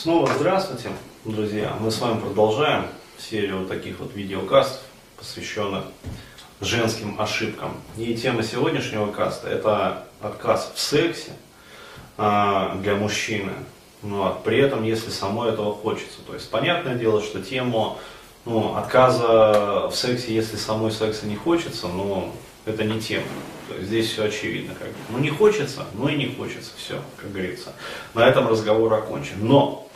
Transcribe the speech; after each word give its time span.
Снова 0.00 0.30
здравствуйте, 0.32 0.90
друзья. 1.24 1.72
Мы 1.80 1.90
с 1.90 2.00
вами 2.00 2.20
продолжаем 2.20 2.86
серию 3.18 3.66
таких 3.66 3.98
вот 3.98 4.14
видеокастов, 4.14 4.82
посвященных 5.16 5.86
женским 6.60 7.20
ошибкам. 7.20 7.72
И 7.96 8.14
тема 8.14 8.44
сегодняшнего 8.44 9.10
каста– 9.10 9.48
это 9.50 10.04
отказ 10.20 10.70
в 10.72 10.78
сексе 10.78 11.32
а, 12.16 12.76
для 12.76 12.94
мужчины. 12.94 13.50
Ну, 14.02 14.22
а 14.22 14.30
при 14.44 14.58
этом, 14.60 14.84
если 14.84 15.10
самой 15.10 15.48
этого 15.50 15.74
хочется. 15.74 16.20
То 16.24 16.34
есть, 16.34 16.48
понятное 16.48 16.94
дело, 16.94 17.20
что 17.20 17.42
тему 17.42 17.98
ну, 18.44 18.76
отказа 18.76 19.88
в 19.90 19.96
сексе, 19.96 20.32
если 20.32 20.54
самой 20.54 20.92
секса 20.92 21.26
не 21.26 21.34
хочется, 21.34 21.88
но 21.88 22.32
это 22.66 22.84
не 22.84 23.00
тема. 23.00 23.26
То 23.68 23.74
есть 23.74 23.88
здесь 23.88 24.12
все 24.12 24.26
очевидно. 24.26 24.74
Как 24.78 24.88
бы. 24.88 24.94
Ну 25.10 25.18
не 25.18 25.30
хочется, 25.30 25.86
ну 25.94 26.08
и 26.08 26.14
не 26.14 26.26
хочется, 26.26 26.70
все, 26.76 27.02
как 27.16 27.32
говорится. 27.32 27.72
На 28.14 28.28
этом 28.28 28.46
разговор 28.48 28.94
окончен. 28.94 29.36
Но 29.40 29.87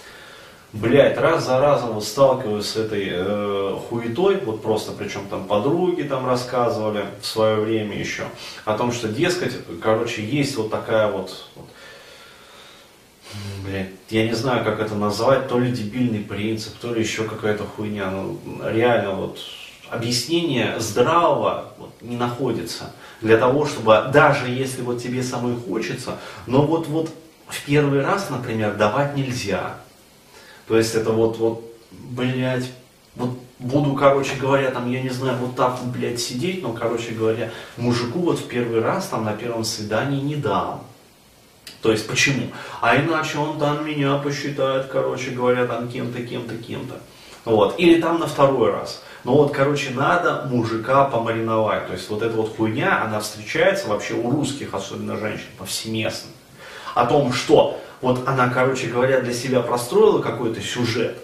блядь, 0.72 1.18
раз 1.18 1.46
за 1.46 1.58
разом 1.58 1.92
вот 1.92 2.04
сталкиваюсь 2.04 2.66
с 2.66 2.76
этой 2.76 3.08
э, 3.10 3.76
хуетой, 3.88 4.40
вот 4.40 4.62
просто, 4.62 4.92
причем 4.92 5.28
там 5.28 5.44
подруги 5.44 6.02
там 6.02 6.26
рассказывали 6.26 7.04
в 7.20 7.26
свое 7.26 7.56
время 7.56 7.98
еще, 7.98 8.24
о 8.64 8.76
том, 8.76 8.92
что, 8.92 9.08
дескать, 9.08 9.52
короче, 9.82 10.24
есть 10.24 10.56
вот 10.56 10.70
такая 10.70 11.10
вот, 11.10 11.46
вот. 11.54 11.66
Блядь, 13.64 13.88
я 14.10 14.26
не 14.26 14.34
знаю, 14.34 14.64
как 14.64 14.80
это 14.80 14.94
назвать, 14.94 15.48
то 15.48 15.58
ли 15.58 15.70
дебильный 15.70 16.20
принцип, 16.20 16.76
то 16.78 16.92
ли 16.92 17.00
еще 17.00 17.24
какая-то 17.24 17.64
хуйня, 17.64 18.10
ну, 18.10 18.38
реально 18.64 19.12
вот, 19.12 19.38
объяснение 19.88 20.78
здравого 20.80 21.72
вот, 21.78 21.90
не 22.00 22.16
находится 22.16 22.92
для 23.20 23.36
того, 23.36 23.66
чтобы, 23.66 24.10
даже 24.12 24.48
если 24.48 24.82
вот 24.82 25.02
тебе 25.02 25.22
самой 25.22 25.56
хочется, 25.56 26.18
но 26.46 26.62
вот, 26.62 26.88
вот 26.88 27.10
в 27.46 27.64
первый 27.64 28.02
раз, 28.02 28.30
например, 28.30 28.74
давать 28.74 29.16
нельзя, 29.16 29.76
то 30.72 30.78
есть 30.78 30.94
это 30.94 31.12
вот, 31.12 31.36
вот, 31.36 31.70
блядь, 31.90 32.64
вот 33.14 33.38
буду, 33.58 33.92
короче 33.92 34.36
говоря, 34.40 34.70
там, 34.70 34.90
я 34.90 35.02
не 35.02 35.10
знаю, 35.10 35.36
вот 35.36 35.54
так, 35.54 35.78
блядь, 35.84 36.18
сидеть, 36.18 36.62
но, 36.62 36.72
короче 36.72 37.10
говоря, 37.10 37.50
мужику 37.76 38.20
вот 38.20 38.38
в 38.38 38.48
первый 38.48 38.80
раз, 38.80 39.08
там, 39.08 39.26
на 39.26 39.34
первом 39.34 39.64
свидании 39.64 40.22
не 40.22 40.34
дам. 40.34 40.82
То 41.82 41.92
есть 41.92 42.08
почему? 42.08 42.46
А 42.80 42.96
иначе 42.96 43.36
он 43.36 43.58
там 43.58 43.86
меня 43.86 44.16
посчитает, 44.16 44.86
короче 44.86 45.32
говоря, 45.32 45.66
там 45.66 45.90
кем-то, 45.90 46.22
кем-то, 46.22 46.56
кем-то. 46.56 46.94
Вот. 47.44 47.78
Или 47.78 48.00
там 48.00 48.18
на 48.18 48.26
второй 48.26 48.70
раз. 48.70 49.02
Но 49.24 49.34
вот, 49.34 49.52
короче, 49.52 49.90
надо 49.90 50.48
мужика 50.50 51.04
помариновать. 51.04 51.86
То 51.86 51.92
есть 51.92 52.08
вот 52.08 52.22
эта 52.22 52.34
вот 52.34 52.56
хуйня, 52.56 53.02
она 53.02 53.20
встречается 53.20 53.88
вообще 53.88 54.14
у 54.14 54.30
русских, 54.30 54.72
особенно 54.72 55.18
женщин, 55.18 55.48
повсеместно. 55.58 56.30
О 56.94 57.04
том, 57.04 57.34
что 57.34 57.78
вот 58.02 58.28
она, 58.28 58.50
короче 58.50 58.88
говоря, 58.88 59.20
для 59.20 59.32
себя 59.32 59.60
простроила 59.60 60.20
какой-то 60.20 60.60
сюжет. 60.60 61.16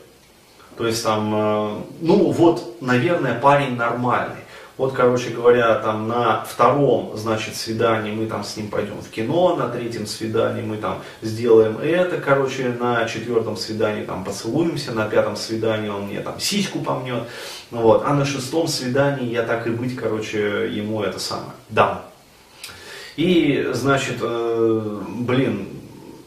То 0.76 0.86
есть 0.86 1.02
там, 1.02 1.34
э, 1.34 1.80
ну 2.00 2.30
вот, 2.30 2.80
наверное, 2.80 3.38
парень 3.38 3.76
нормальный. 3.76 4.36
Вот, 4.76 4.92
короче 4.92 5.30
говоря, 5.30 5.74
там 5.80 6.06
на 6.06 6.44
втором, 6.44 7.10
значит, 7.16 7.56
свидании 7.56 8.12
мы 8.12 8.26
там 8.26 8.44
с 8.44 8.56
ним 8.56 8.68
пойдем 8.68 9.02
в 9.02 9.10
кино, 9.10 9.56
на 9.56 9.68
третьем 9.68 10.06
свидании 10.06 10.62
мы 10.62 10.76
там 10.76 11.02
сделаем 11.20 11.78
это, 11.78 12.18
короче, 12.18 12.68
на 12.68 13.04
четвертом 13.08 13.56
свидании 13.56 14.04
там 14.04 14.22
поцелуемся, 14.22 14.92
на 14.92 15.06
пятом 15.06 15.34
свидании 15.34 15.88
он 15.88 16.04
мне 16.04 16.20
там 16.20 16.38
сиську 16.38 16.78
помнет, 16.78 17.24
вот, 17.72 18.04
а 18.06 18.14
на 18.14 18.24
шестом 18.24 18.68
свидании 18.68 19.28
я 19.28 19.42
так 19.42 19.66
и 19.66 19.70
быть, 19.70 19.96
короче, 19.96 20.68
ему 20.72 21.02
это 21.02 21.18
самое 21.18 21.54
дам. 21.70 22.02
И, 23.16 23.70
значит, 23.72 24.18
э, 24.20 25.00
блин, 25.08 25.66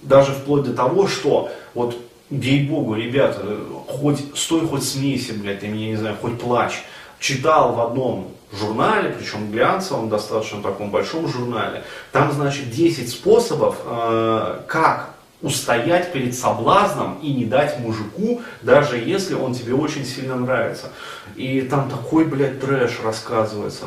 даже 0.01 0.33
вплоть 0.33 0.63
до 0.63 0.73
того, 0.73 1.07
что 1.07 1.51
вот 1.73 1.95
ей-богу, 2.29 2.95
ребята, 2.95 3.57
хоть 3.87 4.19
стой, 4.35 4.67
хоть 4.67 4.83
смейся, 4.83 5.33
блядь, 5.33 5.59
ты 5.59 5.67
меня, 5.67 5.87
не 5.87 5.95
знаю, 5.95 6.15
хоть 6.19 6.39
плачь. 6.39 6.83
Читал 7.19 7.73
в 7.73 7.81
одном 7.81 8.31
журнале, 8.57 9.15
причем 9.17 9.51
глянцевом, 9.51 10.09
достаточно 10.09 10.61
таком 10.61 10.89
большом 10.91 11.27
журнале, 11.27 11.83
там, 12.11 12.31
значит, 12.31 12.71
10 12.71 13.09
способов, 13.09 13.77
э, 13.85 14.61
как 14.67 15.13
устоять 15.41 16.11
перед 16.11 16.35
соблазном 16.35 17.19
и 17.21 17.33
не 17.33 17.45
дать 17.45 17.79
мужику, 17.79 18.41
даже 18.61 18.97
если 18.97 19.33
он 19.33 19.53
тебе 19.53 19.73
очень 19.73 20.05
сильно 20.05 20.35
нравится. 20.35 20.89
И 21.35 21.61
там 21.61 21.89
такой, 21.89 22.25
блядь, 22.25 22.59
трэш 22.59 22.99
рассказывается. 23.03 23.85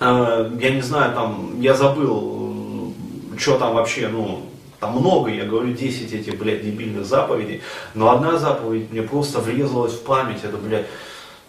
Э, 0.00 0.50
я 0.60 0.70
не 0.70 0.82
знаю, 0.82 1.14
там, 1.14 1.60
я 1.60 1.74
забыл, 1.74 2.94
что 3.38 3.58
там 3.58 3.74
вообще, 3.74 4.08
ну, 4.08 4.49
там 4.80 4.98
много, 4.98 5.30
я 5.30 5.44
говорю, 5.44 5.74
10 5.74 6.12
этих, 6.12 6.38
блядь, 6.38 6.64
дебильных 6.64 7.04
заповедей. 7.04 7.60
Но 7.94 8.10
одна 8.10 8.38
заповедь 8.38 8.90
мне 8.90 9.02
просто 9.02 9.38
врезалась 9.38 9.92
в 9.92 10.02
память. 10.02 10.42
Это, 10.42 10.56
блядь, 10.56 10.86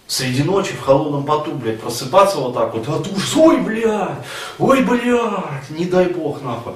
среди 0.06 0.44
ночи 0.44 0.74
в 0.74 0.82
холодном 0.82 1.26
поту, 1.26 1.54
блядь, 1.54 1.80
просыпаться 1.80 2.38
вот 2.38 2.54
так 2.54 2.74
вот, 2.74 2.88
от 2.90 3.08
ужаса, 3.08 3.40
ой, 3.40 3.62
блядь, 3.62 4.18
ой, 4.60 4.84
блядь, 4.84 5.70
не 5.70 5.86
дай 5.86 6.08
бог, 6.08 6.42
нахуй. 6.42 6.74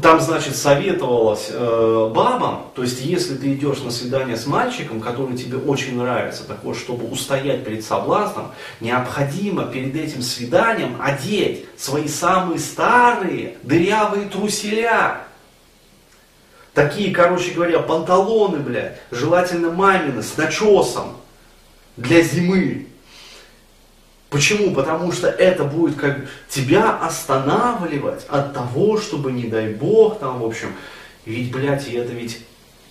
Там, 0.00 0.20
значит, 0.20 0.56
советовалось 0.56 1.48
э, 1.50 2.10
бабам, 2.14 2.64
то 2.74 2.82
есть, 2.82 3.02
если 3.02 3.36
ты 3.36 3.52
идешь 3.52 3.82
на 3.82 3.90
свидание 3.90 4.38
с 4.38 4.46
мальчиком, 4.46 5.02
который 5.02 5.36
тебе 5.36 5.58
очень 5.58 5.98
нравится, 5.98 6.44
так 6.44 6.64
вот, 6.64 6.78
чтобы 6.78 7.06
устоять 7.08 7.62
перед 7.62 7.84
соблазном, 7.84 8.52
необходимо 8.80 9.64
перед 9.64 9.94
этим 9.94 10.22
свиданием 10.22 10.96
одеть 10.98 11.66
свои 11.76 12.08
самые 12.08 12.58
старые 12.58 13.58
дырявые 13.64 14.30
труселя. 14.30 15.21
Такие, 16.74 17.12
короче 17.12 17.52
говоря, 17.52 17.80
панталоны, 17.80 18.58
блядь, 18.58 18.98
желательно 19.10 19.70
мамины, 19.70 20.22
с 20.22 20.36
начесом, 20.38 21.16
для 21.96 22.22
зимы. 22.22 22.86
Почему? 24.30 24.72
Потому 24.72 25.12
что 25.12 25.28
это 25.28 25.64
будет 25.64 25.96
как 25.96 26.20
тебя 26.48 26.96
останавливать 26.96 28.24
от 28.28 28.54
того, 28.54 28.98
чтобы, 28.98 29.32
не 29.32 29.44
дай 29.44 29.74
бог, 29.74 30.18
там, 30.18 30.40
в 30.40 30.46
общем, 30.46 30.72
ведь, 31.26 31.52
блядь, 31.52 31.86
и 31.88 31.92
это 31.92 32.12
ведь, 32.12 32.40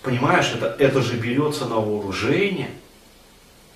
понимаешь, 0.02 0.52
это, 0.54 0.76
это 0.78 1.02
же 1.02 1.16
берется 1.16 1.66
на 1.66 1.76
вооружение. 1.76 2.70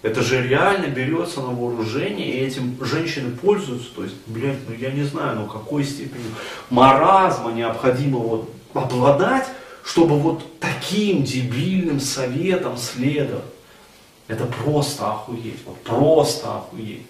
Это 0.02 0.22
же 0.22 0.46
реально 0.46 0.86
берется 0.86 1.40
на 1.40 1.48
вооружение, 1.48 2.28
и 2.28 2.46
этим 2.46 2.78
женщины 2.80 3.36
пользуются. 3.36 3.92
То 3.96 4.04
есть, 4.04 4.14
блядь, 4.26 4.68
ну 4.68 4.74
я 4.76 4.92
не 4.92 5.02
знаю, 5.02 5.40
ну 5.40 5.46
какой 5.46 5.82
степени 5.82 6.26
маразма 6.70 7.50
необходимо 7.50 8.18
вот 8.18 8.48
обладать, 8.72 9.48
чтобы 9.86 10.18
вот 10.18 10.58
таким 10.58 11.22
дебильным 11.22 12.00
советом 12.00 12.76
следовать. 12.76 13.44
Это 14.26 14.44
просто 14.44 15.12
охуеть, 15.12 15.64
вот 15.64 15.80
просто 15.84 16.56
охуеть. 16.56 17.06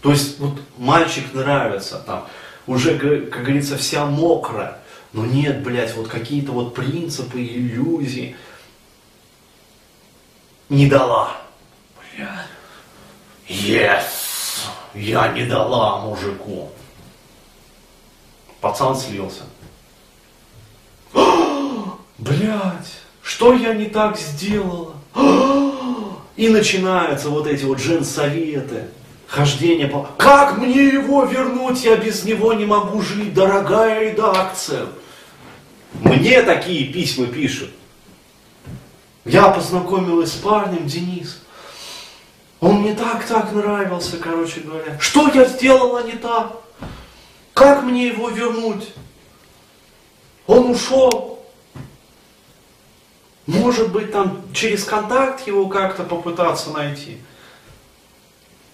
То 0.00 0.12
есть 0.12 0.38
вот 0.38 0.60
мальчик 0.78 1.34
нравится, 1.34 1.98
там, 2.06 2.28
уже, 2.68 2.96
как 2.96 3.42
говорится, 3.42 3.76
вся 3.76 4.06
мокрая, 4.06 4.78
но 5.12 5.26
нет, 5.26 5.64
блядь, 5.64 5.94
вот 5.96 6.06
какие-то 6.06 6.52
вот 6.52 6.72
принципы, 6.72 7.42
иллюзии. 7.42 8.36
Не 10.68 10.86
дала. 10.86 11.36
Блядь. 12.14 12.46
Yes! 13.48 14.68
Я 14.94 15.32
не 15.32 15.46
дала 15.46 16.00
мужику. 16.02 16.70
Пацан 18.60 18.96
слился. 18.96 19.42
Блядь, 22.20 22.98
что 23.22 23.54
я 23.54 23.72
не 23.72 23.86
так 23.86 24.18
сделала? 24.18 24.94
И 26.36 26.48
начинаются 26.48 27.30
вот 27.30 27.46
эти 27.46 27.64
вот 27.64 27.78
женсоветы, 27.78 28.88
хождение 29.26 29.88
по... 29.88 30.06
Как 30.18 30.58
мне 30.58 30.84
его 30.88 31.24
вернуть? 31.24 31.82
Я 31.82 31.96
без 31.96 32.24
него 32.24 32.52
не 32.52 32.66
могу 32.66 33.00
жить, 33.00 33.32
дорогая 33.32 34.10
редакция. 34.10 34.86
Мне 35.94 36.42
такие 36.42 36.92
письма 36.92 37.26
пишут. 37.26 37.70
Я 39.24 39.48
познакомилась 39.48 40.32
с 40.32 40.36
парнем, 40.36 40.86
Денис. 40.86 41.40
Он 42.60 42.82
мне 42.82 42.94
так-так 42.94 43.52
нравился, 43.52 44.18
короче 44.18 44.60
говоря. 44.60 44.98
Что 45.00 45.28
я 45.28 45.46
сделала 45.46 46.02
не 46.04 46.12
так? 46.12 46.60
Как 47.54 47.82
мне 47.82 48.08
его 48.08 48.28
вернуть? 48.28 48.90
Он 50.46 50.70
ушел. 50.70 51.39
Может 53.50 53.90
быть, 53.90 54.12
там 54.12 54.42
через 54.54 54.84
контакт 54.84 55.44
его 55.44 55.66
как-то 55.68 56.04
попытаться 56.04 56.70
найти. 56.70 57.18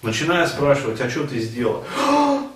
Начиная 0.03 0.45
спрашивать, 0.45 1.01
а 1.01 1.09
что 1.09 1.25
ты 1.25 1.39
сделал? 1.39 1.83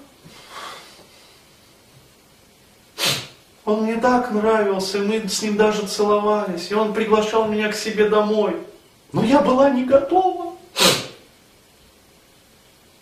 Он 3.65 3.83
мне 3.83 3.95
так 3.95 4.31
нравился, 4.31 4.99
мы 4.99 5.27
с 5.27 5.41
ним 5.41 5.57
даже 5.57 5.87
целовались, 5.87 6.69
и 6.71 6.73
он 6.73 6.93
приглашал 6.93 7.47
меня 7.47 7.71
к 7.71 7.75
себе 7.75 8.09
домой. 8.09 8.57
Но 9.13 9.23
я 9.23 9.39
была 9.39 9.69
не 9.69 9.85
готова. 9.85 10.55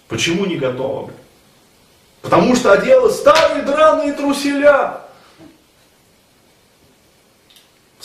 Почему 0.09 0.45
не 0.45 0.57
готова? 0.57 1.11
Потому 2.21 2.55
что 2.55 2.73
одела 2.73 3.09
старые 3.09 3.63
драные 3.63 4.11
труселя. 4.13 5.01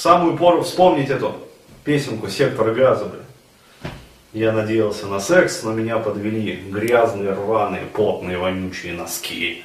Самую 0.04 0.36
пору 0.36 0.62
вспомнить 0.62 1.08
эту 1.08 1.34
песенку 1.82 2.28
«Сектор 2.28 2.74
газа», 2.74 3.06
блин. 3.06 3.22
Я 4.34 4.52
надеялся 4.52 5.06
на 5.06 5.18
секс, 5.18 5.62
но 5.62 5.72
меня 5.72 5.98
подвели 5.98 6.56
грязные, 6.56 7.32
рваные, 7.32 7.86
потные, 7.86 8.36
вонючие 8.36 8.92
носки. 8.92 9.64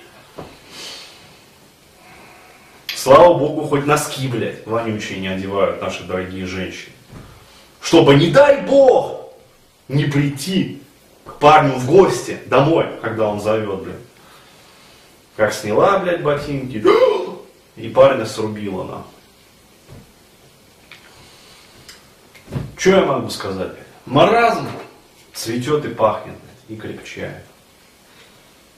Слава 2.96 3.34
богу, 3.34 3.68
хоть 3.68 3.86
носки, 3.86 4.30
блядь, 4.30 4.66
вонючие 4.66 5.20
не 5.20 5.28
одевают 5.28 5.82
наши 5.82 6.06
дорогие 6.06 6.46
женщины. 6.46 6.94
Чтобы, 7.82 8.16
не 8.16 8.28
дай 8.28 8.62
бог, 8.62 9.34
не 9.90 10.06
прийти 10.06 10.82
к 11.26 11.34
парню 11.34 11.74
в 11.74 11.86
гости 11.86 12.38
домой, 12.46 12.86
когда 13.02 13.28
он 13.28 13.42
зовет, 13.42 13.82
блядь. 13.82 13.96
Как 15.36 15.54
сняла, 15.54 16.00
блядь, 16.00 16.24
ботинки, 16.24 16.82
и 17.76 17.90
парня 17.90 18.26
срубила, 18.26 18.86
на. 18.86 19.04
Что 22.80 22.92
я 22.92 23.04
могу 23.04 23.30
сказать? 23.30 23.74
Маразм 24.06 24.66
цветет 25.34 25.84
и 25.84 25.90
пахнет, 25.90 26.38
и 26.70 26.78
крепчает. 26.78 27.44